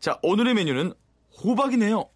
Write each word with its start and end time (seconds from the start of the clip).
자, 0.00 0.18
오늘의 0.22 0.54
메뉴는 0.54 0.94
호박이네요. 1.44 2.06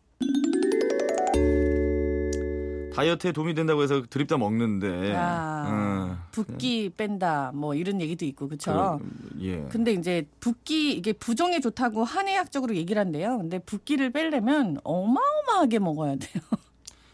다이어트에 2.95 3.33
도움이 3.33 3.55
된다고 3.55 3.83
해서 3.83 4.03
드립다 4.09 4.39
먹는데 4.39 5.15
아, 5.17 6.17
어, 6.17 6.29
붓기 6.31 6.93
뺀다 6.97 7.51
뭐 7.53 7.75
이런 7.75 8.01
얘기도 8.01 8.25
있고 8.25 8.47
그렇죠. 8.47 9.01
그, 9.03 9.45
예. 9.45 9.67
근데 9.69 9.93
이제 9.93 10.27
붓기 10.41 10.93
이게 10.93 11.13
부종에 11.13 11.61
좋다고 11.61 12.05
한의학적으로 12.05 12.77
얘기를 12.77 13.01
한대요. 13.01 13.37
근데 13.37 13.59
붓기를 13.59 14.13
빼려면 14.13 14.79
어마어마하게 14.85 15.81
먹어야 15.81 16.17
돼요. 16.17 16.43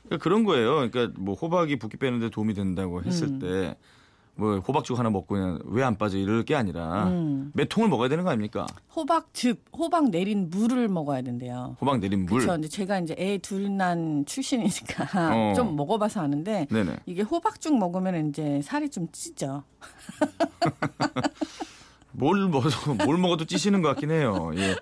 그러니까 0.05 0.23
그런 0.23 0.45
거예요. 0.45 0.89
그러니까 0.91 1.19
뭐 1.19 1.35
호박이 1.35 1.79
붓기 1.79 1.97
빼는데 1.97 2.29
도움이 2.29 2.55
된다고 2.55 3.03
했을 3.03 3.27
음. 3.29 3.39
때 3.39 3.77
뭐 4.37 4.59
호박죽 4.59 4.99
하나 4.99 5.11
먹고 5.11 5.35
그냥 5.35 5.59
왜 5.67 5.83
안 5.83 5.99
빠져 5.99 6.17
이럴 6.19 6.45
게 6.45 6.55
아니라 6.55 7.09
음. 7.09 7.51
몇 7.55 7.69
통을 7.69 7.89
먹어야 7.89 8.09
되는 8.09 8.25
거 8.25 8.31
아닙니까? 8.31 8.67
호박즙, 8.97 9.65
호박 9.77 10.09
내린 10.11 10.49
물을 10.51 10.89
먹어야 10.89 11.21
된대요. 11.23 11.77
호박 11.81 11.99
내린 12.01 12.25
물. 12.27 12.41
그렇죠. 12.41 12.59
이제 12.59 12.69
제가 12.69 13.01
이제 13.01 13.15
애 13.19 13.39
둘 13.39 13.77
난 13.77 14.25
출신이니까 14.27 15.35
어. 15.35 15.53
좀 15.57 15.77
먹어봐서 15.77 16.21
아는데 16.21 16.67
네네. 16.71 16.97
이게 17.07 17.23
호박죽 17.23 17.77
먹으면 17.79 18.29
이제 18.31 18.61
살이 18.63 18.89
좀 18.91 19.09
찌죠. 19.13 19.63
뭘 22.13 22.49
먹어도 22.49 22.95
뭘 23.05 23.17
먹어도 23.19 23.45
찌시는 23.45 23.83
것 23.83 23.89
같긴 23.89 24.11
해요. 24.11 24.51
예. 24.57 24.75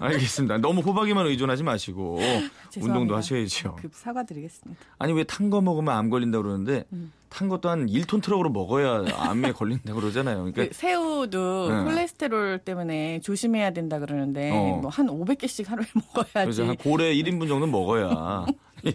알겠습니다. 0.00 0.58
너무 0.58 0.80
호박에만 0.80 1.26
의존하지 1.26 1.62
마시고. 1.62 2.18
운동도 2.80 3.16
하셔야죠. 3.16 3.76
급 3.76 3.92
사과드리겠습니다. 3.94 4.80
아니 4.98 5.12
왜 5.12 5.24
탄 5.24 5.50
거 5.50 5.60
먹으면 5.60 5.94
암 5.94 6.08
걸린다 6.10 6.38
고 6.38 6.44
그러는데 6.44 6.84
음. 6.92 7.12
탄 7.28 7.48
것도 7.48 7.68
한 7.68 7.86
1톤 7.86 8.22
트럭으로 8.22 8.50
먹어야 8.50 9.04
암에 9.16 9.52
걸린다 9.52 9.92
고 9.94 10.00
그러잖아요. 10.00 10.36
그러니까 10.38 10.64
그 10.66 10.70
새우도 10.72 11.68
네. 11.72 11.84
콜레스테롤 11.84 12.58
때문에 12.64 13.20
조심해야 13.20 13.72
된다 13.72 13.98
그러는데 13.98 14.50
어. 14.52 14.78
뭐한 14.82 15.06
500개씩 15.08 15.66
하루에 15.66 15.86
먹어야지. 15.94 16.32
그래서 16.34 16.66
한 16.66 16.76
고래 16.76 17.14
1인분 17.14 17.48
정도는 17.48 17.70
먹어야 17.70 18.46
예, 18.86 18.94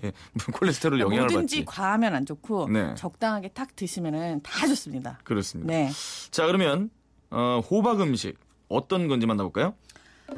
콜레스테롤 0.53 0.99
영향을 0.99 1.27
뭐든지 1.27 1.63
받지. 1.63 1.65
과하면 1.65 2.15
안 2.15 2.25
좋고 2.25 2.69
네. 2.69 2.95
적당하게 2.95 3.49
탁 3.49 3.75
드시면은 3.75 4.41
다 4.41 4.65
좋습니다. 4.67 5.19
그렇습니다. 5.23 5.71
네. 5.71 5.89
자 6.31 6.45
그러면 6.47 6.89
어, 7.31 7.61
호박 7.69 8.01
음식 8.01 8.37
어떤 8.69 9.07
건지 9.07 9.27
만나볼까요? 9.27 9.75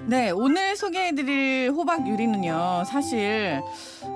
네, 0.05 0.31
오늘 0.31 0.75
소개해드릴 0.75 1.71
호박 1.71 2.07
요리는요, 2.07 2.83
사실 2.85 3.61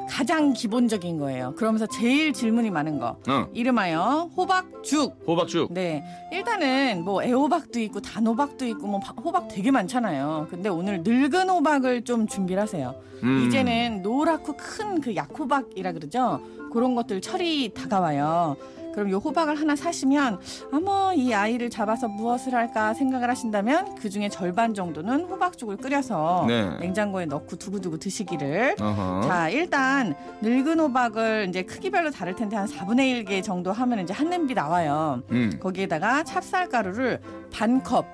가장 0.09 0.51
기본적인 0.53 1.17
거예요. 1.17 1.53
그러면서 1.55 1.85
제일 1.87 2.33
질문이 2.33 2.69
많은 2.69 2.99
거. 2.99 3.17
어, 3.29 3.47
이름하여 3.53 4.31
호박죽. 4.35 5.23
호박죽. 5.25 5.73
네, 5.73 6.03
일단은 6.31 7.03
뭐 7.05 7.23
애호박도 7.23 7.79
있고 7.81 8.01
단호박도 8.01 8.65
있고 8.67 8.87
뭐 8.87 8.99
바- 8.99 9.13
호박 9.21 9.47
되게 9.47 9.71
많잖아요. 9.71 10.47
근데 10.49 10.67
오늘 10.69 11.01
늙은 11.03 11.49
호박을 11.49 12.03
좀 12.03 12.27
준비를 12.27 12.61
하세요. 12.61 12.93
음. 13.23 13.45
이제는 13.47 14.01
노랗고 14.01 14.57
큰 14.57 14.99
그 15.01 15.15
약호박이라 15.15 15.93
그러죠. 15.93 16.41
그런 16.73 16.95
것들 16.95 17.21
철이 17.21 17.73
다가와요. 17.73 18.55
그럼 18.93 19.09
요 19.11 19.17
호박을 19.17 19.59
하나 19.59 19.75
사시면 19.75 20.39
아마 20.71 21.13
이 21.13 21.33
아이를 21.33 21.69
잡아서 21.69 22.07
무엇을 22.07 22.53
할까 22.53 22.93
생각을 22.93 23.29
하신다면 23.29 23.95
그 23.95 24.09
중에 24.09 24.29
절반 24.29 24.73
정도는 24.73 25.25
호박죽을 25.25 25.77
끓여서 25.77 26.45
네. 26.47 26.77
냉장고에 26.79 27.25
넣고 27.25 27.55
두고두고 27.55 27.97
드시기를. 27.97 28.75
어허. 28.79 29.21
자 29.27 29.49
일단 29.49 30.15
늙은 30.41 30.79
호박을 30.79 31.47
이제 31.49 31.63
크기별로 31.63 32.11
다를 32.11 32.35
텐데 32.35 32.55
한 32.55 32.67
4분의 32.67 33.25
1개 33.25 33.43
정도 33.43 33.71
하면 33.71 33.99
이제 33.99 34.13
한 34.13 34.29
냄비 34.29 34.53
나와요. 34.53 35.21
음. 35.31 35.51
거기에다가 35.59 36.23
찹쌀가루를 36.23 37.19
반 37.51 37.81
컵, 37.83 38.05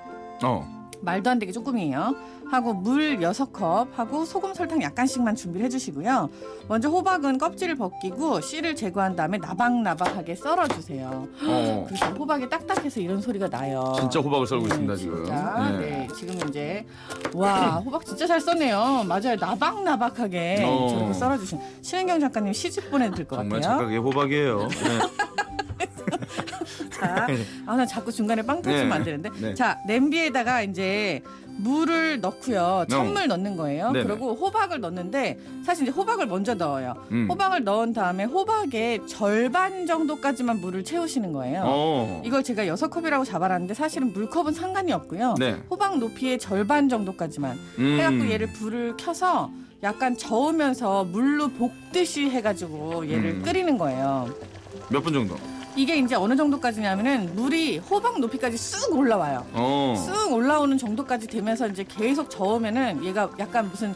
어. 0.43 0.76
말도 1.01 1.29
안 1.29 1.39
되게 1.39 1.51
조금이에요. 1.51 2.15
하고 2.49 2.73
물 2.73 3.17
6컵 3.19 3.87
하고 3.93 4.23
소금 4.25 4.53
설탕 4.53 4.81
약간씩만 4.81 5.35
준비를 5.35 5.65
해주시고요. 5.65 6.29
먼저 6.67 6.89
호박은 6.89 7.37
껍질을 7.37 7.75
벗기고 7.75 8.39
씨를 8.41 8.75
제거한 8.75 9.15
다음에 9.15 9.37
나박나박하게 9.37 10.35
썰어주세요. 10.35 11.27
어. 11.43 11.85
그래서 11.87 12.05
호박이 12.13 12.49
딱딱해서 12.49 13.01
이런 13.01 13.21
소리가 13.21 13.49
나요. 13.49 13.93
진짜 13.99 14.19
호박을 14.19 14.47
썰고 14.47 14.63
네, 14.63 14.67
있습니다 14.69 14.95
지금. 14.95 15.25
진짜. 15.25 15.69
예. 15.73 15.77
네, 15.77 16.07
지금 16.15 16.47
이제 16.49 16.85
와 17.33 17.75
호박 17.77 18.05
진짜 18.05 18.25
잘 18.25 18.39
써네요. 18.39 19.03
맞아요, 19.07 19.35
나박나박하게 19.39 20.63
어. 20.65 20.87
저렇게 20.89 21.13
썰어주신 21.13 21.59
신은경 21.81 22.19
작가님 22.19 22.53
시집 22.53 22.89
보내도 22.89 23.15
될것 23.15 23.37
정말 23.39 23.59
같아요. 23.61 23.77
착하게 23.79 23.97
호박이에요. 23.97 24.67
네. 24.67 24.99
자, 26.99 27.27
아, 27.65 27.75
나 27.75 27.85
자꾸 27.85 28.11
중간에 28.11 28.41
빵 28.41 28.61
터지면 28.61 28.89
네. 28.89 28.95
안 28.95 29.03
되는데. 29.03 29.29
네. 29.39 29.53
자, 29.53 29.79
냄비에다가 29.87 30.61
이제 30.61 31.21
물을 31.59 32.21
넣고요. 32.21 32.85
찬물 32.87 33.27
넣는 33.27 33.57
거예요. 33.57 33.87
어. 33.87 33.91
네네. 33.91 34.05
그리고 34.05 34.35
호박을 34.35 34.79
넣는데 34.79 35.39
사실 35.65 35.83
이제 35.87 35.91
호박을 35.91 36.27
먼저 36.27 36.53
넣어요. 36.53 36.93
음. 37.11 37.27
호박을 37.29 37.63
넣은 37.63 37.93
다음에 37.93 38.25
호박의 38.25 39.07
절반 39.07 39.87
정도까지만 39.87 40.61
물을 40.61 40.83
채우시는 40.83 41.33
거예요. 41.33 41.63
어. 41.65 42.21
이걸 42.23 42.43
제가 42.43 42.67
여섯 42.67 42.89
컵이라고 42.89 43.23
잡아놨는데 43.25 43.73
사실은 43.73 44.13
물컵은 44.13 44.53
상관이 44.53 44.91
없고요. 44.91 45.35
네. 45.39 45.55
호박 45.71 45.97
높이의 45.97 46.37
절반 46.37 46.89
정도까지만 46.89 47.57
음. 47.79 47.97
해갖고 47.99 48.29
얘를 48.29 48.47
불을 48.53 48.95
켜서 48.97 49.49
약간 49.81 50.15
저으면서 50.15 51.05
물로 51.05 51.47
볶듯이 51.49 52.29
해가지고 52.29 53.09
얘를 53.09 53.31
음. 53.31 53.41
끓이는 53.43 53.77
거예요. 53.79 54.29
몇 54.89 55.01
분 55.03 55.11
정도? 55.13 55.35
이게 55.77 55.97
이제 55.97 56.15
어느 56.15 56.35
정도까지냐면은 56.35 57.35
물이 57.35 57.77
호박 57.77 58.19
높이까지 58.19 58.57
쑥 58.57 58.95
올라와요. 58.97 59.45
어. 59.53 59.93
쑥 59.95 60.33
올라오는 60.33 60.75
정도까지 60.77 61.27
되면서 61.27 61.67
이제 61.67 61.85
계속 61.87 62.29
저으면은 62.29 63.03
얘가 63.03 63.29
약간 63.37 63.69
무슨 63.69 63.93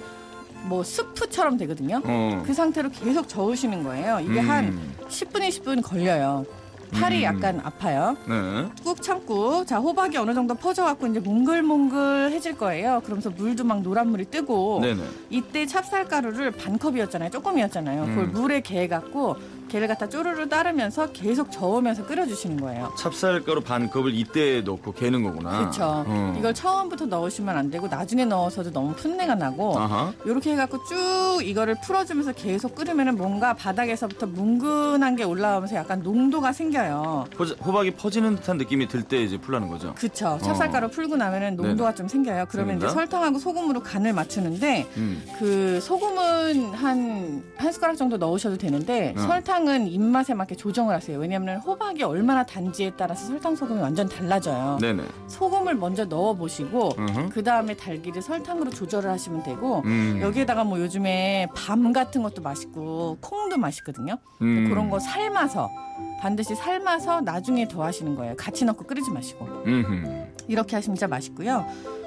뭐 0.66 0.84
스프처럼 0.84 1.58
되거든요. 1.58 2.00
어. 2.06 2.44
그 2.46 2.54
상태로 2.54 2.90
계속 2.92 3.28
저으시는 3.28 3.84
거예요. 3.84 4.20
이게 4.20 4.40
음. 4.42 4.50
한 4.50 4.80
10분, 5.10 5.40
20분 5.42 5.82
걸려요. 5.82 6.46
팔이 6.92 7.20
음. 7.20 7.24
약간 7.24 7.62
아파요. 7.64 8.16
네. 8.28 8.70
꾹 8.84 9.02
참고 9.02 9.66
자 9.66 9.78
호박이 9.78 10.18
어느 10.18 10.34
정도 10.34 10.54
퍼져갖고 10.54 11.08
이제 11.08 11.20
몽글몽글해질 11.20 12.58
거예요. 12.58 13.02
그러면서 13.06 13.30
물도 13.30 13.64
막 13.64 13.82
노란물이 13.82 14.26
뜨고 14.26 14.80
네네. 14.82 15.02
이때 15.30 15.66
찹쌀가루를 15.66 16.52
반 16.52 16.78
컵이었잖아요. 16.78 17.30
조금이었잖아요. 17.32 18.06
그걸 18.08 18.26
음. 18.26 18.32
물에 18.34 18.62
개갖고 18.62 19.38
개를 19.72 19.88
갖다 19.88 20.10
쪼르르 20.10 20.50
따르면서 20.50 21.12
계속 21.14 21.50
저으면서 21.50 22.06
끓여주시는 22.06 22.60
거예요. 22.60 22.92
찹쌀가루 23.00 23.62
반 23.62 23.90
컵을 23.90 24.14
이때 24.14 24.62
넣고 24.62 24.92
개는 24.92 25.24
거구나. 25.24 25.60
그렇죠. 25.60 26.04
어. 26.06 26.36
이걸 26.38 26.54
처음부터 26.54 27.06
넣으시면 27.06 27.56
안 27.56 27.70
되고 27.72 27.88
나중에 27.88 28.26
넣어서도 28.26 28.72
너무 28.72 28.94
풋내가 28.96 29.36
나고. 29.36 29.78
이렇게 30.26 30.52
해갖고 30.52 30.78
쭉 30.84 31.40
이거를 31.44 31.76
풀어주면서 31.86 32.34
계속 32.34 32.76
끓이면은 32.76 33.16
뭔가 33.16 33.54
바닥에서부터 33.54 34.26
뭉근한 34.28 35.16
게 35.16 35.24
올라오면서 35.24 35.76
약간 35.78 36.02
농도가 36.04 36.52
생겨요. 36.52 37.28
호자- 37.40 37.56
호박이 37.64 37.92
퍼지는 37.92 38.36
듯한 38.36 38.58
느낌이 38.58 38.88
들 38.90 39.04
때 39.04 39.24
이제 39.24 39.38
풀라는 39.38 39.70
거죠. 39.70 39.94
그쵸. 39.96 40.38
찹쌀가루 40.44 40.90
풀고 40.90 41.16
나면은 41.16 41.56
농도가 41.56 41.96
좀 41.96 42.08
생겨요. 42.10 42.46
그러면 42.50 42.76
이제 42.78 42.86
어. 42.86 42.90
생긴다? 42.90 42.94
설탕하고 43.12 43.40
소금으로 43.40 43.82
간을 43.82 44.12
맞추는데 44.14 44.86
음. 44.98 45.24
그 45.40 45.80
소금은 45.82 46.74
한, 46.74 47.42
한 47.56 47.72
숟가락 47.72 47.96
정도 47.96 48.18
넣으셔도 48.18 48.58
되는데 48.58 49.14
어. 49.18 49.22
설탕 49.22 49.61
은 49.68 49.88
입맛에 49.88 50.34
맞게 50.34 50.56
조정을 50.56 50.96
하세요. 50.96 51.18
왜냐하면 51.20 51.58
호박이 51.58 52.04
얼마나 52.04 52.46
단지에 52.46 52.92
따라서 52.98 53.28
설탕, 53.28 53.56
소금이 53.56 53.80
완전 53.80 54.08
달라져요. 54.10 54.78
네네. 54.82 55.04
소금을 55.28 55.76
먼저 55.76 56.06
넣어 56.06 56.34
보시고 56.34 56.94
음흠. 56.98 57.30
그 57.30 57.44
다음에 57.44 57.76
달기를 57.76 58.22
설탕으로 58.22 58.72
조절을 58.72 59.10
하시면 59.10 59.44
되고 59.44 59.82
음. 59.86 60.20
여기에다가 60.22 60.64
뭐 60.64 60.80
요즘에 60.80 61.48
밤 61.56 61.94
같은 61.94 62.24
것도 62.24 62.42
맛있고 62.42 63.18
콩도 63.22 63.58
맛있거든요. 63.58 64.18
음. 64.42 64.70
그런 64.70 64.90
거 64.90 65.00
삶아서 65.00 65.70
반드시 66.22 66.56
삶아서 66.56 67.22
나중에 67.22 67.68
더 67.68 67.84
하시는 67.84 68.16
거예요. 68.16 68.36
같이 68.38 68.64
넣고 68.66 68.86
끓이지 68.86 69.12
마시고 69.12 69.46
음흠. 69.66 70.31
이렇게 70.48 70.76
하시면 70.76 70.96
진짜 70.96 71.08
맛있고요. 71.08 71.66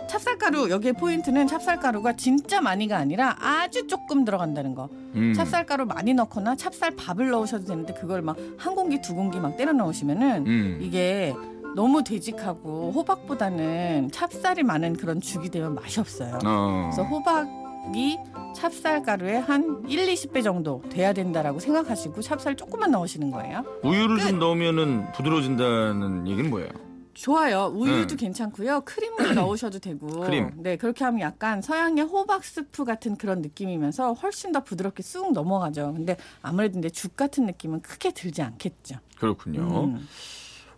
찹쌀가루 0.08 0.68
여기에 0.68 0.92
포인트는 0.92 1.46
찹쌀가루가 1.46 2.12
진짜 2.14 2.60
많이가 2.60 2.96
아니라 2.98 3.36
아주 3.40 3.86
조금 3.86 4.24
들어간다는 4.24 4.74
거. 4.74 4.88
음. 5.14 5.32
찹쌀가루 5.34 5.86
많이 5.86 6.12
넣거나 6.14 6.56
찹쌀밥을 6.56 7.30
넣으셔도 7.30 7.64
되는데 7.64 7.94
그걸 7.94 8.20
막 8.22 8.36
한 8.58 8.74
공기 8.74 9.00
두 9.00 9.14
공기 9.14 9.40
막 9.40 9.56
때려 9.56 9.72
넣으시면은 9.72 10.46
음. 10.46 10.78
이게 10.82 11.34
너무 11.74 12.04
되직하고 12.04 12.92
호박보다는 12.92 14.10
찹쌀이 14.12 14.62
많은 14.62 14.94
그런 14.96 15.20
죽이 15.20 15.48
되면 15.48 15.74
맛이 15.74 15.98
없어요. 16.00 16.38
어. 16.44 16.90
그래서 16.92 17.02
호박이 17.08 18.18
찹쌀가루의 18.54 19.40
한 19.40 19.82
1, 19.88 20.06
20배 20.06 20.44
정도 20.44 20.82
돼야 20.90 21.12
된다라고 21.12 21.58
생각하시고 21.58 22.20
찹쌀 22.22 22.54
조금만 22.56 22.90
넣으시는 22.92 23.30
거예요. 23.30 23.64
우유를 23.82 24.18
끝. 24.18 24.28
좀 24.28 24.38
넣으면은 24.38 25.10
부드러워진다는 25.12 26.28
얘기는 26.28 26.48
뭐예요? 26.50 26.68
좋아요. 27.14 27.72
우유도 27.74 28.14
음. 28.14 28.16
괜찮고요. 28.16 28.82
크림을 28.82 29.16
넣으셔도 29.34 29.78
되고. 29.78 30.20
크림. 30.20 30.50
네, 30.56 30.76
그렇게 30.76 31.04
하면 31.04 31.20
약간 31.20 31.62
서양의 31.62 32.04
호박 32.04 32.44
스프 32.44 32.84
같은 32.84 33.16
그런 33.16 33.40
느낌이면서 33.40 34.12
훨씬 34.14 34.52
더 34.52 34.62
부드럽게 34.62 35.02
쑥 35.02 35.32
넘어가죠. 35.32 35.92
근데 35.94 36.16
아무래도 36.42 36.74
근데 36.74 36.90
죽 36.90 37.16
같은 37.16 37.46
느낌은 37.46 37.80
크게 37.82 38.12
들지 38.12 38.42
않겠죠. 38.42 38.96
그렇군요. 39.16 39.84
음. 39.84 40.08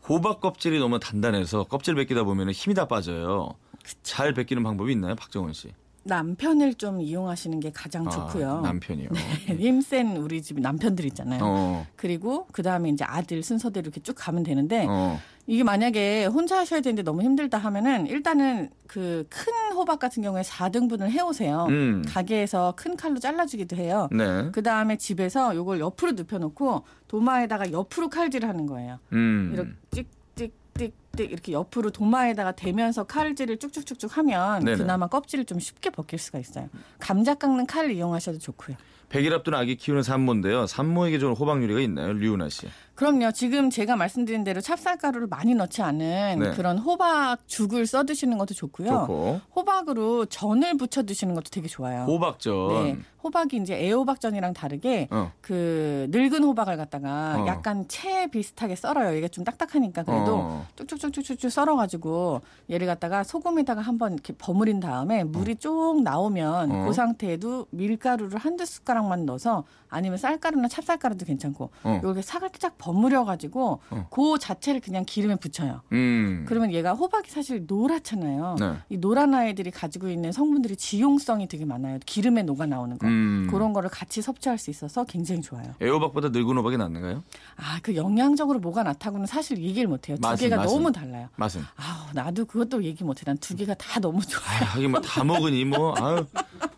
호박 0.08 0.40
껍질이 0.40 0.78
너무 0.78 1.00
단단해서 1.00 1.64
껍질 1.64 1.94
벗기다 1.96 2.22
보면 2.22 2.50
힘이 2.50 2.74
다 2.74 2.86
빠져요. 2.86 3.54
잘 4.02 4.34
벗기는 4.34 4.62
방법이 4.62 4.92
있나요, 4.92 5.14
박정원 5.16 5.52
씨? 5.52 5.72
남편을 6.06 6.74
좀 6.74 7.00
이용하시는 7.00 7.60
게 7.60 7.70
가장 7.72 8.06
아, 8.06 8.10
좋고요. 8.10 8.60
남편이요. 8.60 9.08
힘센 9.58 10.16
우리 10.16 10.42
집 10.42 10.60
남편들 10.60 11.04
있잖아요. 11.06 11.40
어. 11.42 11.86
그리고 11.96 12.46
그 12.52 12.62
다음에 12.62 12.88
이제 12.88 13.04
아들 13.04 13.42
순서대로 13.42 13.84
이렇게 13.84 14.00
쭉 14.00 14.14
가면 14.16 14.42
되는데 14.42 14.86
어. 14.88 15.18
이게 15.46 15.62
만약에 15.62 16.26
혼자 16.26 16.58
하셔야 16.58 16.80
되는데 16.80 17.02
너무 17.02 17.22
힘들다 17.22 17.58
하면은 17.58 18.06
일단은 18.06 18.70
그 18.86 19.24
큰 19.28 19.52
호박 19.76 19.98
같은 19.98 20.22
경우에 20.22 20.42
4등분을 20.42 21.10
해오세요. 21.10 21.66
음. 21.68 22.02
가게에서 22.06 22.74
큰 22.76 22.96
칼로 22.96 23.18
잘라주기도 23.18 23.76
해요. 23.76 24.08
네. 24.10 24.50
그 24.52 24.62
다음에 24.62 24.96
집에서 24.96 25.54
요걸 25.54 25.80
옆으로 25.80 26.12
눕혀놓고 26.12 26.84
도마에다가 27.08 27.70
옆으로 27.72 28.08
칼질을 28.08 28.48
하는 28.48 28.66
거예요. 28.66 28.98
음. 29.12 29.50
이렇게 29.52 30.08
찍찍 30.34 30.94
찍찍 31.16 31.32
이렇게 31.32 31.52
옆으로 31.52 31.90
도마에다가 31.90 32.52
대면서 32.52 33.04
칼질을 33.04 33.58
쭉쭉쭉쭉 33.58 34.16
하면 34.18 34.64
네네. 34.64 34.76
그나마 34.76 35.08
껍질을 35.08 35.44
좀 35.44 35.58
쉽게 35.58 35.90
벗길 35.90 36.18
수가 36.18 36.38
있어요. 36.38 36.68
감자 36.98 37.34
깎는 37.34 37.66
칼을 37.66 37.92
이용하셔도 37.92 38.38
좋고요. 38.38 38.76
100일 39.08 39.32
앞둔 39.32 39.54
아기 39.54 39.76
키우는 39.76 40.02
산모인데요. 40.02 40.66
산모에게 40.66 41.18
좋은 41.18 41.34
호박 41.34 41.62
요리가 41.62 41.80
있나요? 41.80 42.12
류은아 42.12 42.48
씨. 42.48 42.66
그럼요. 42.96 43.30
지금 43.32 43.68
제가 43.68 43.94
말씀드린 43.94 44.42
대로 44.42 44.60
찹쌀가루를 44.60 45.26
많이 45.28 45.54
넣지 45.54 45.82
않은 45.82 46.38
네. 46.40 46.50
그런 46.52 46.78
호박 46.78 47.46
죽을 47.46 47.86
써 47.86 48.04
드시는 48.04 48.38
것도 48.38 48.54
좋고요. 48.54 48.88
좋고. 48.88 49.40
호박으로 49.54 50.24
전을 50.26 50.76
부쳐 50.78 51.02
드시는 51.04 51.34
것도 51.34 51.50
되게 51.50 51.68
좋아요. 51.68 52.04
호박전. 52.04 52.68
네. 52.68 52.98
호박이 53.22 53.58
이제 53.58 53.74
애호박전이랑 53.74 54.54
다르게 54.54 55.08
어. 55.10 55.30
그 55.40 56.06
늙은 56.10 56.42
호박을 56.42 56.76
갖다가 56.78 57.42
어. 57.42 57.46
약간 57.46 57.86
채 57.88 58.28
비슷하게 58.28 58.76
썰어요. 58.76 59.14
이게 59.16 59.28
좀 59.28 59.44
딱딱하니까 59.44 60.02
그래도 60.04 60.36
어. 60.36 60.66
쭉쭉쭉 60.76 61.05
쭉쭉 61.10 61.50
썰어가지고 61.50 62.40
얘를 62.70 62.86
갖다가 62.86 63.24
소금에다가 63.24 63.80
한번 63.80 64.14
이렇게 64.14 64.32
버무린 64.36 64.80
다음에 64.80 65.24
물이 65.24 65.56
쭉 65.56 66.00
나오면 66.02 66.70
어. 66.70 66.86
그 66.86 66.92
상태에도 66.92 67.66
밀가루를 67.70 68.38
한두 68.38 68.64
숟가락만 68.64 69.26
넣어서 69.26 69.64
아니면 69.88 70.18
쌀가루나 70.18 70.68
찹쌀가루도 70.68 71.24
괜찮고 71.26 71.70
어. 71.84 72.00
이렇게 72.02 72.22
살짝 72.22 72.76
버무려가지고 72.78 73.80
어. 73.90 74.06
그 74.10 74.38
자체를 74.38 74.80
그냥 74.80 75.04
기름에 75.06 75.36
붙여요. 75.36 75.82
음. 75.92 76.44
그러면 76.48 76.72
얘가 76.72 76.92
호박이 76.94 77.30
사실 77.30 77.64
노랗잖아요. 77.66 78.56
네. 78.58 78.72
이 78.88 78.98
노란 78.98 79.34
아이들이 79.34 79.70
가지고 79.70 80.08
있는 80.08 80.32
성분들이 80.32 80.76
지용성이 80.76 81.46
되게 81.48 81.64
많아요. 81.64 81.98
기름에 82.04 82.42
녹아 82.42 82.66
나오는 82.66 82.98
거. 82.98 83.06
음. 83.06 83.48
그런 83.50 83.72
거를 83.72 83.88
같이 83.88 84.22
섭취할 84.22 84.58
수 84.58 84.70
있어서 84.70 85.04
굉장히 85.04 85.40
좋아요. 85.40 85.74
애호박보다 85.80 86.28
늙은 86.30 86.56
호박이 86.56 86.76
낫는가요? 86.76 87.22
아, 87.56 87.78
그 87.82 87.94
영양적으로 87.96 88.58
뭐가 88.58 88.82
낫다고는 88.82 89.26
사실 89.26 89.58
얘기를 89.58 89.88
못 89.88 90.08
해요. 90.08 90.16
두 90.16 90.22
맛은, 90.22 90.44
개가 90.44 90.56
맛은. 90.56 90.74
너무 90.76 90.92
달라요. 90.96 91.28
맛은. 91.36 91.62
아우, 91.76 92.06
나도 92.12 92.44
그것도 92.46 92.82
얘기 92.84 93.04
못 93.04 93.18
해. 93.18 93.22
난 93.24 93.36
두 93.38 93.54
개가 93.54 93.74
다 93.74 94.00
너무 94.00 94.24
좋아. 94.24 94.42
아, 94.42 94.64
하긴 94.74 94.90
뭐다 94.92 95.22
먹으니 95.24 95.64
뭐 95.64 95.94
아유, 95.98 96.26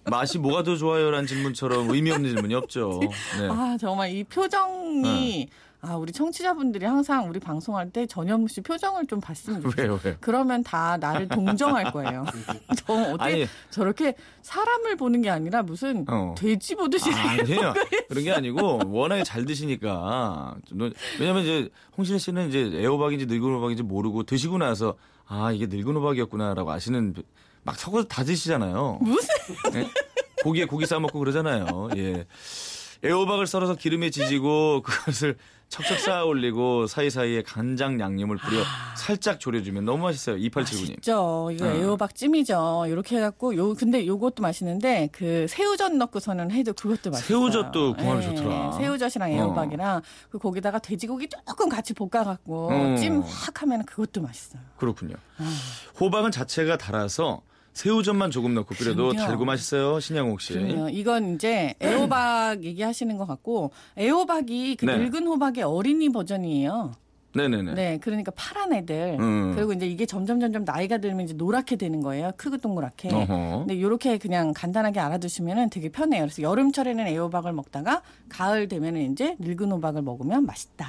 맛이 0.05 0.39
뭐가 0.39 0.63
더 0.65 0.77
좋아요라는 0.77 1.27
질문처럼 1.27 1.89
의미 1.91 2.11
없는 2.11 2.31
질문이 2.31 2.55
없죠. 2.55 3.01
네. 3.01 3.09
아, 3.49 3.77
정말 3.81 4.11
이 4.15 4.25
표정이 4.25 5.49
아, 5.81 5.95
우리 5.95 6.11
청취자분들이 6.13 6.85
항상 6.85 7.29
우리 7.29 7.39
방송할 7.39 7.91
때 7.91 8.05
전현무 8.07 8.49
씨 8.49 8.61
표정을 8.63 9.07
좀 9.07 9.21
봤으면 9.21 9.63
좋겠어요. 9.63 10.17
그러면 10.21 10.65
다 10.65 10.97
나를 10.97 11.29
동정할 11.29 11.93
거예요. 11.93 12.25
저 12.85 12.93
어떻게. 13.13 13.47
저렇게 13.71 14.15
사람을 14.43 14.97
보는 14.97 15.23
게 15.23 15.31
아니라 15.31 15.63
무슨 15.63 16.05
어. 16.09 16.35
돼지 16.37 16.75
보듯이 16.75 17.11
아, 17.13 17.31
아니에요. 17.31 17.75
그런 18.09 18.25
게 18.25 18.33
아니고 18.33 18.81
워낙에 18.87 19.23
잘 19.23 19.45
드시니까. 19.45 20.57
왜냐면 21.21 21.43
이제 21.45 21.69
홍신혜 21.97 22.19
씨는 22.19 22.49
이제 22.49 22.71
애호박인지 22.83 23.27
늙은 23.27 23.55
호박인지 23.55 23.85
모르고 23.85 24.25
드시고 24.25 24.59
나서 24.59 24.97
아 25.27 25.53
이게 25.53 25.67
늙은 25.67 25.95
호박이었구나라고 25.95 26.73
아시는 26.73 27.15
막 27.63 27.79
섞어서 27.79 28.09
다 28.09 28.25
드시잖아요. 28.25 28.99
무슨 29.01 29.29
예? 29.75 29.89
고기에 30.43 30.65
고기 30.65 30.87
싸 30.87 30.99
먹고 30.99 31.21
그러잖아요. 31.21 31.91
예. 31.97 32.27
애호박을 33.05 33.47
썰어서 33.47 33.77
기름에 33.77 34.11
지지고 34.11 34.83
그것을 34.83 35.37
척척 35.69 35.99
쌓아 36.01 36.25
올리고 36.25 36.87
사이사이에 36.87 37.43
간장 37.43 38.01
양념을 38.01 38.39
뿌려 38.39 38.63
살짝 38.97 39.39
졸여주면 39.39 39.85
너무 39.85 40.05
맛있어요. 40.05 40.37
2879님. 40.37 40.53
맛있죠. 40.93 41.51
이거 41.53 41.67
어. 41.67 41.69
애호박 41.69 42.15
찜이죠. 42.15 42.87
이렇게 42.89 43.17
해갖고 43.19 43.55
요 43.57 43.75
근데 43.75 44.07
요것도 44.07 44.43
맛있는데 44.43 45.11
그 45.13 45.47
새우젓 45.47 45.93
넣고서는 45.93 46.51
해도 46.53 46.73
그것도 46.73 47.11
맛있어요. 47.11 47.39
새우젓도 47.51 47.95
궁합이 47.97 48.25
예, 48.25 48.35
좋더라. 48.35 48.73
새우젓이랑 48.73 49.31
애호박이랑 49.33 50.01
그 50.31 50.39
거기다가 50.39 50.79
돼지고기 50.79 51.29
조금 51.29 51.69
같이 51.69 51.93
볶아갖고 51.93 52.71
어. 52.73 52.97
찜 52.97 53.21
확 53.23 53.61
하면 53.63 53.85
그것도 53.85 54.23
맛있어요. 54.23 54.63
그렇군요. 54.79 55.17
아. 55.37 55.45
호박은 56.01 56.31
자체가 56.31 56.79
달아서 56.79 57.43
새우젓만 57.73 58.31
조금 58.31 58.55
넣고 58.55 58.75
끓여도 58.75 59.09
그럼요. 59.11 59.27
달고 59.27 59.45
맛있어요. 59.45 60.01
신양옥 60.01 60.41
씨. 60.41 60.55
그럼요. 60.55 60.89
이건 60.91 61.35
이제 61.35 61.75
애호박 61.83 62.65
얘기하시는 62.65 63.17
것 63.17 63.27
같고 63.27 63.71
애호박이 63.97 64.77
그 64.77 64.85
네. 64.85 64.97
늙은 64.99 65.27
호박의 65.27 65.63
어린이 65.63 66.09
버전이에요. 66.11 66.93
네네네. 67.35 67.75
네, 67.75 67.99
그러니까 68.01 68.33
파란 68.35 68.73
애들. 68.73 69.17
음. 69.21 69.53
그리고 69.55 69.73
이제 69.73 69.87
이게 69.87 70.07
점점 70.07 70.41
점점 70.41 70.65
나이가 70.65 70.99
들면 70.99 71.27
이제 71.27 71.35
노랗게 71.35 71.77
되는 71.77 72.01
거예요. 72.01 72.33
크고 72.37 72.57
동그랗게. 72.57 73.11
어허. 73.15 73.59
근데 73.61 73.75
이렇게 73.75 74.19
그냥 74.19 74.53
간단하게 74.55 74.99
알아두시면 74.99 75.71
되게 75.71 75.89
편해요. 75.91 76.23
그래서 76.23 76.43
여름철에는 76.43 77.07
애호박을 77.07 77.53
먹다가 77.53 78.03
가을 78.29 78.67
되면은 78.69 79.13
이제 79.13 79.37
늙은 79.39 79.71
호박을 79.71 80.03
먹으면 80.03 80.47
맛있다. 80.47 80.87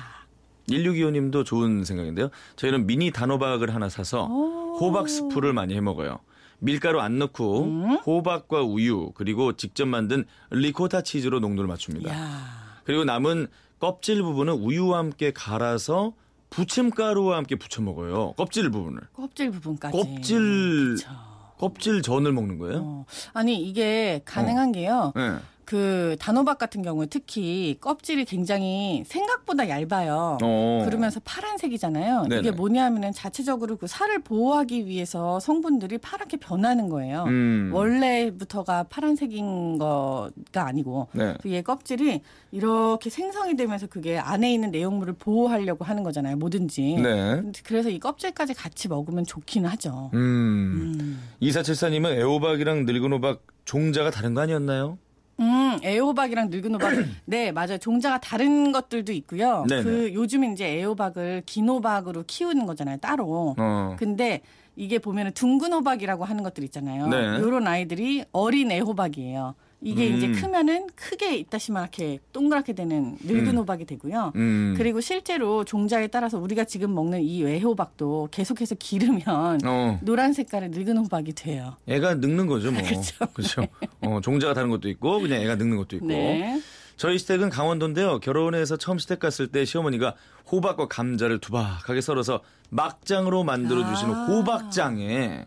1625님도 0.69 1.45
좋은 1.45 1.83
생각인데요. 1.83 2.29
저희는 2.55 2.87
미니 2.87 3.11
단호박을 3.11 3.73
하나 3.73 3.89
사서 3.89 4.25
오. 4.27 4.77
호박 4.79 5.09
스프를 5.09 5.51
많이 5.53 5.75
해 5.75 5.81
먹어요. 5.81 6.19
밀가루 6.59 6.99
안 6.99 7.19
넣고 7.19 7.63
음. 7.63 7.97
호박과 8.05 8.61
우유 8.63 9.11
그리고 9.15 9.53
직접 9.53 9.85
만든 9.87 10.25
리코타 10.51 11.01
치즈로 11.01 11.39
농도를 11.39 11.67
맞춥니다. 11.67 12.11
야. 12.11 12.79
그리고 12.83 13.03
남은 13.03 13.47
껍질 13.79 14.21
부분은 14.21 14.53
우유와 14.53 14.97
함께 14.99 15.31
갈아서 15.31 16.13
부침가루와 16.49 17.37
함께 17.37 17.55
부쳐 17.55 17.81
먹어요. 17.81 18.33
껍질 18.33 18.69
부분을. 18.69 19.01
껍질 19.13 19.51
부분까지. 19.51 19.97
껍질 19.97 20.95
그쵸. 20.95 21.09
껍질 21.57 22.01
전을 22.01 22.31
먹는 22.33 22.57
거예요? 22.57 22.79
어. 22.81 23.05
아니 23.33 23.61
이게 23.61 24.21
가능한 24.25 24.71
게요. 24.71 25.13
네. 25.15 25.35
그 25.69 26.15
단호박 26.19 26.57
같은 26.57 26.81
경우에 26.81 27.05
특히 27.05 27.77
껍질이 27.79 28.25
굉장히 28.25 29.03
생각보다 29.05 29.69
얇아요. 29.69 30.39
어. 30.41 30.81
그러면서 30.83 31.19
파란색이잖아요. 31.23 32.23
네네. 32.23 32.39
이게 32.39 32.49
뭐냐면은 32.49 33.11
자체적으로 33.13 33.77
그 33.77 33.85
살을 33.85 34.23
보호하기 34.23 34.87
위해서 34.87 35.39
성분들이 35.39 35.99
파랗게 35.99 36.37
변하는 36.37 36.89
거예요. 36.89 37.25
음. 37.27 37.69
원래부터가 37.71 38.85
파란색인 38.89 39.77
거가 39.77 40.65
아니고 40.65 41.09
네. 41.13 41.35
그얘 41.39 41.61
껍질이 41.61 42.21
이렇게 42.51 43.11
생성이 43.11 43.55
되면서 43.55 43.85
그게 43.85 44.17
안에 44.17 44.51
있는 44.51 44.71
내용물을 44.71 45.13
보호하려고 45.19 45.85
하는 45.85 46.01
거잖아요. 46.01 46.37
뭐든지. 46.37 46.95
네. 46.95 47.43
그래서 47.63 47.89
이 47.89 47.99
껍질까지 47.99 48.55
같이 48.55 48.87
먹으면 48.87 49.23
좋긴 49.23 49.67
하죠. 49.67 50.09
음. 50.15 50.97
음. 50.99 51.23
이사칠사님은 51.41 52.13
애호박이랑 52.13 52.87
늙은 52.87 53.13
호박 53.13 53.43
종자가 53.65 54.09
다른 54.09 54.33
거 54.33 54.41
아니었나요? 54.41 54.97
음, 55.39 55.79
애호박이랑 55.83 56.49
늙은 56.49 56.75
호박. 56.75 56.89
네, 57.25 57.51
맞아요. 57.51 57.77
종자가 57.77 58.19
다른 58.19 58.71
것들도 58.71 59.11
있고요. 59.13 59.65
네네. 59.67 59.83
그 59.83 60.11
요즘 60.13 60.43
이제 60.43 60.65
애호박을 60.79 61.43
긴 61.45 61.69
호박으로 61.69 62.23
키우는 62.27 62.65
거잖아요. 62.65 62.97
따로. 62.97 63.55
어. 63.57 63.95
근데 63.97 64.41
이게 64.75 64.99
보면은 64.99 65.33
둥근 65.33 65.73
호박이라고 65.73 66.23
하는 66.25 66.43
것들 66.43 66.63
있잖아요. 66.65 67.07
네. 67.07 67.17
요런 67.39 67.67
아이들이 67.67 68.23
어린 68.31 68.71
애호박이에요. 68.71 69.55
이게 69.81 70.09
음. 70.09 70.17
이제 70.17 70.31
크면은 70.31 70.87
크게 70.95 71.37
이따시만하게 71.37 72.19
동그랗게 72.33 72.73
되는 72.73 73.17
늙은 73.23 73.49
음. 73.49 73.57
호박이 73.59 73.85
되고요. 73.85 74.33
음. 74.35 74.73
그리고 74.77 74.99
실제로 74.99 75.63
종자에 75.63 76.07
따라서 76.07 76.37
우리가 76.37 76.65
지금 76.65 76.93
먹는 76.93 77.21
이 77.21 77.45
애호박도 77.45 78.29
계속해서 78.31 78.75
기르면 78.75 79.59
어. 79.65 79.99
노란 80.01 80.33
색깔의 80.33 80.69
늙은 80.69 80.97
호박이 80.97 81.33
돼요. 81.33 81.77
애가 81.87 82.15
늙는 82.15 82.47
거죠, 82.47 82.71
뭐. 82.71 82.81
그렇죠. 82.83 83.25
그렇죠. 83.33 83.67
어, 84.01 84.19
종자가 84.21 84.53
다른 84.53 84.69
것도 84.69 84.89
있고 84.89 85.19
그냥 85.21 85.41
애가 85.41 85.55
늙는 85.55 85.77
것도 85.77 85.95
있고. 85.97 86.07
네. 86.07 86.61
저희 86.97 87.17
시댁은 87.17 87.49
강원도인데요. 87.49 88.19
결혼해서 88.19 88.75
처음 88.75 88.97
시댁 88.97 89.19
갔을 89.19 89.47
때 89.47 89.63
시어머니가 89.63 90.15
호박과 90.51 90.89
감자를 90.89 91.39
두박하게 91.39 92.01
썰어서 92.01 92.41
막장으로 92.69 93.45
만들어 93.45 93.87
주시는 93.87 94.13
아. 94.13 94.25
호박장에 94.25 95.45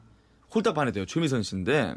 홀딱 0.55 0.75
반해돼요. 0.75 1.05
최미선 1.05 1.43
씨인데 1.43 1.95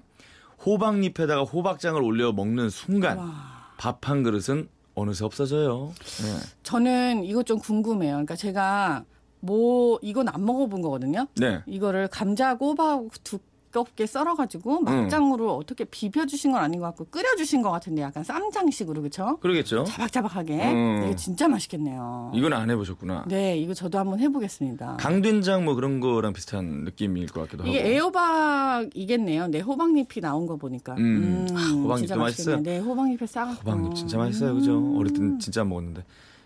호박잎에다가 0.63 1.43
호박장을 1.43 2.01
올려 2.01 2.31
먹는 2.31 2.69
순간 2.69 3.17
와. 3.17 3.73
밥한 3.77 4.23
그릇은 4.23 4.69
어느새 4.93 5.25
없어져요. 5.25 5.93
네. 6.23 6.39
저는 6.63 7.23
이거 7.25 7.43
좀 7.43 7.59
궁금해요. 7.59 8.13
그러니까 8.13 8.35
제가 8.35 9.03
뭐 9.41 9.99
이건 10.01 10.29
안 10.29 10.45
먹어본 10.45 10.81
거거든요. 10.81 11.27
네. 11.35 11.61
이거를 11.65 12.07
감자하고 12.07 12.69
호박하고 12.71 13.09
두 13.23 13.39
두껍게 13.75 14.05
썰어가지고 14.05 14.81
막장으로 14.81 15.53
어떻게 15.57 15.83
비벼주신 15.83 16.53
건 16.53 16.61
아닌 16.61 16.79
것 16.79 16.85
같고 16.87 17.05
끓여주신 17.05 17.61
것 17.61 17.71
같은데 17.71 18.01
약간 18.01 18.23
쌈장식으로 18.23 19.01
그쵸? 19.01 19.37
그러겠죠. 19.41 19.83
자박자박하게 19.83 20.71
음. 20.71 21.03
이게 21.03 21.15
진짜 21.17 21.49
맛있겠네요. 21.49 22.31
이건 22.33 22.53
안 22.53 22.69
해보셨구나. 22.69 23.25
네, 23.27 23.57
이거 23.57 23.73
저도 23.73 23.99
한번 23.99 24.19
해보겠습니다. 24.19 24.97
강된장 24.99 25.65
뭐 25.65 25.75
그런 25.75 25.99
거랑 25.99 26.31
비슷한 26.31 26.85
느낌일 26.85 27.27
것 27.27 27.41
같기도 27.41 27.67
이게 27.67 27.79
하고. 27.79 27.89
애호박이겠네요. 27.89 29.47
네, 29.47 29.59
호박잎이 29.59 30.21
나온 30.21 30.47
거 30.47 30.55
보니까. 30.55 30.95
음. 30.97 31.47
아, 31.53 31.59
호박잎도 31.59 31.97
진짜 31.97 32.15
맛있어요. 32.15 32.61
네, 32.61 32.79
호박잎에 32.79 33.25
싸갖고. 33.25 33.69
호박잎 33.69 33.95
진짜 33.95 34.17
맛있어요, 34.17 34.55
그죠? 34.55 34.95
어릴 34.97 35.11
땐 35.11 35.37
진짜 35.39 35.61
안 35.61 35.69
먹었는데. 35.69 36.03